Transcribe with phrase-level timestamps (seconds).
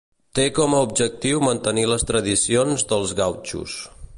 [0.37, 3.77] Té com a objectiu mantenir les tradicions dels gautxos.